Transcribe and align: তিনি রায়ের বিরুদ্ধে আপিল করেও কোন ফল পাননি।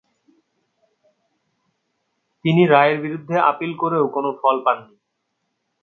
তিনি 2.45 2.61
রায়ের 2.65 2.97
বিরুদ্ধে 3.01 3.35
আপিল 3.51 3.71
করেও 3.81 4.05
কোন 4.15 4.25
ফল 4.39 4.55
পাননি। 4.65 4.95